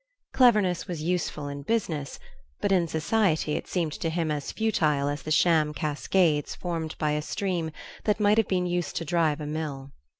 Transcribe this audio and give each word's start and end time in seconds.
Cleverness 0.33 0.87
was 0.87 1.03
useful 1.03 1.47
in 1.47 1.61
business; 1.61 2.17
but 2.59 2.71
in 2.71 2.87
society 2.87 3.53
it 3.53 3.67
seemed 3.67 3.91
to 3.93 4.09
him 4.09 4.31
as 4.31 4.51
futile 4.51 5.07
as 5.07 5.21
the 5.21 5.29
sham 5.29 5.75
cascades 5.75 6.55
formed 6.55 6.95
by 6.97 7.11
a 7.11 7.21
stream 7.21 7.69
that 8.05 8.19
might 8.19 8.39
have 8.39 8.47
been 8.47 8.65
used 8.65 8.95
to 8.95 9.05
drive 9.05 9.39
a 9.39 9.45
mill. 9.45 9.91